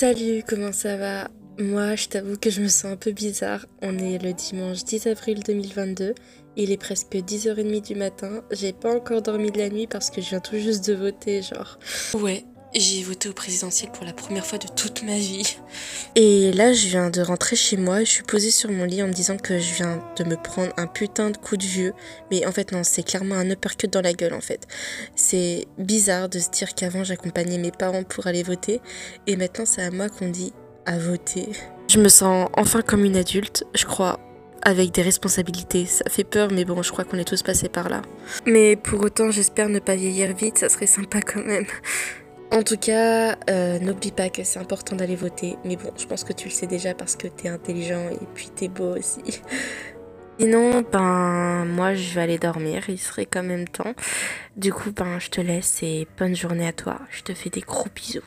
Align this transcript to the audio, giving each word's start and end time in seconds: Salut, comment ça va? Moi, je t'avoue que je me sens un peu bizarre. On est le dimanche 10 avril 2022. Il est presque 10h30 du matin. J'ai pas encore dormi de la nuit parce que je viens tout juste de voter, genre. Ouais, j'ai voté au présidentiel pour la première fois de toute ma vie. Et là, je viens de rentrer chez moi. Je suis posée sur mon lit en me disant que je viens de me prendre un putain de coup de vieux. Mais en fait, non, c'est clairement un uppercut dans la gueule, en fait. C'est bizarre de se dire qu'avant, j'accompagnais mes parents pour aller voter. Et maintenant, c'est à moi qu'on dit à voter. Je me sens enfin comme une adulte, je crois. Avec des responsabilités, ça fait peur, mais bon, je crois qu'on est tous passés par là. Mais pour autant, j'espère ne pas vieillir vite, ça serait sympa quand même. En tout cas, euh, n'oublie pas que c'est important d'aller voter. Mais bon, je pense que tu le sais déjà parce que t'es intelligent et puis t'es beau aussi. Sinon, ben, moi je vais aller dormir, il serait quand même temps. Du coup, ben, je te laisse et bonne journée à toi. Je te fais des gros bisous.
Salut, 0.00 0.42
comment 0.48 0.72
ça 0.72 0.96
va? 0.96 1.28
Moi, 1.58 1.94
je 1.94 2.08
t'avoue 2.08 2.38
que 2.38 2.48
je 2.48 2.62
me 2.62 2.68
sens 2.68 2.86
un 2.86 2.96
peu 2.96 3.10
bizarre. 3.10 3.66
On 3.82 3.98
est 3.98 4.16
le 4.16 4.32
dimanche 4.32 4.82
10 4.82 5.08
avril 5.08 5.42
2022. 5.42 6.14
Il 6.56 6.72
est 6.72 6.78
presque 6.78 7.12
10h30 7.12 7.86
du 7.86 7.94
matin. 7.96 8.42
J'ai 8.50 8.72
pas 8.72 8.96
encore 8.96 9.20
dormi 9.20 9.50
de 9.50 9.58
la 9.58 9.68
nuit 9.68 9.86
parce 9.86 10.08
que 10.08 10.22
je 10.22 10.30
viens 10.30 10.40
tout 10.40 10.56
juste 10.56 10.88
de 10.88 10.94
voter, 10.94 11.42
genre. 11.42 11.78
Ouais, 12.14 12.46
j'ai 12.74 13.02
voté 13.02 13.28
au 13.28 13.32
présidentiel 13.32 13.90
pour 13.90 14.04
la 14.04 14.12
première 14.12 14.46
fois 14.46 14.58
de 14.58 14.68
toute 14.68 15.02
ma 15.02 15.16
vie. 15.16 15.56
Et 16.14 16.52
là, 16.52 16.72
je 16.72 16.88
viens 16.88 17.10
de 17.10 17.20
rentrer 17.20 17.56
chez 17.56 17.76
moi. 17.76 18.00
Je 18.00 18.10
suis 18.10 18.22
posée 18.22 18.50
sur 18.50 18.70
mon 18.70 18.84
lit 18.84 19.02
en 19.02 19.08
me 19.08 19.12
disant 19.12 19.36
que 19.36 19.58
je 19.58 19.74
viens 19.74 20.02
de 20.16 20.24
me 20.24 20.36
prendre 20.36 20.72
un 20.76 20.86
putain 20.86 21.30
de 21.30 21.36
coup 21.36 21.56
de 21.56 21.64
vieux. 21.64 21.92
Mais 22.30 22.46
en 22.46 22.52
fait, 22.52 22.72
non, 22.72 22.82
c'est 22.84 23.02
clairement 23.02 23.34
un 23.34 23.50
uppercut 23.50 23.88
dans 23.88 24.02
la 24.02 24.12
gueule, 24.12 24.34
en 24.34 24.40
fait. 24.40 24.66
C'est 25.16 25.66
bizarre 25.78 26.28
de 26.28 26.38
se 26.38 26.50
dire 26.50 26.74
qu'avant, 26.74 27.02
j'accompagnais 27.02 27.58
mes 27.58 27.72
parents 27.72 28.04
pour 28.04 28.26
aller 28.26 28.42
voter. 28.42 28.80
Et 29.26 29.36
maintenant, 29.36 29.64
c'est 29.66 29.82
à 29.82 29.90
moi 29.90 30.08
qu'on 30.08 30.28
dit 30.28 30.52
à 30.86 30.98
voter. 30.98 31.48
Je 31.88 31.98
me 31.98 32.08
sens 32.08 32.48
enfin 32.54 32.82
comme 32.82 33.04
une 33.04 33.16
adulte, 33.16 33.64
je 33.74 33.84
crois. 33.84 34.20
Avec 34.62 34.92
des 34.92 35.00
responsabilités, 35.00 35.86
ça 35.86 36.04
fait 36.10 36.22
peur, 36.22 36.50
mais 36.52 36.66
bon, 36.66 36.82
je 36.82 36.92
crois 36.92 37.04
qu'on 37.04 37.16
est 37.16 37.24
tous 37.24 37.42
passés 37.42 37.70
par 37.70 37.88
là. 37.88 38.02
Mais 38.44 38.76
pour 38.76 39.00
autant, 39.00 39.30
j'espère 39.30 39.70
ne 39.70 39.78
pas 39.78 39.96
vieillir 39.96 40.36
vite, 40.36 40.58
ça 40.58 40.68
serait 40.68 40.86
sympa 40.86 41.22
quand 41.22 41.42
même. 41.42 41.64
En 42.52 42.64
tout 42.64 42.76
cas, 42.76 43.36
euh, 43.48 43.78
n'oublie 43.78 44.10
pas 44.10 44.28
que 44.28 44.42
c'est 44.42 44.58
important 44.58 44.96
d'aller 44.96 45.14
voter. 45.14 45.56
Mais 45.64 45.76
bon, 45.76 45.92
je 45.96 46.04
pense 46.06 46.24
que 46.24 46.32
tu 46.32 46.48
le 46.48 46.54
sais 46.54 46.66
déjà 46.66 46.94
parce 46.94 47.14
que 47.14 47.28
t'es 47.28 47.48
intelligent 47.48 48.08
et 48.10 48.26
puis 48.34 48.50
t'es 48.54 48.68
beau 48.68 48.96
aussi. 48.96 49.20
Sinon, 50.40 50.82
ben, 50.90 51.64
moi 51.66 51.94
je 51.94 52.14
vais 52.14 52.22
aller 52.22 52.38
dormir, 52.38 52.88
il 52.88 52.98
serait 52.98 53.26
quand 53.26 53.42
même 53.42 53.68
temps. 53.68 53.94
Du 54.56 54.72
coup, 54.72 54.90
ben, 54.90 55.18
je 55.18 55.28
te 55.28 55.40
laisse 55.40 55.82
et 55.82 56.08
bonne 56.18 56.34
journée 56.34 56.66
à 56.66 56.72
toi. 56.72 56.98
Je 57.10 57.22
te 57.22 57.34
fais 57.34 57.50
des 57.50 57.60
gros 57.60 57.88
bisous. 57.94 58.24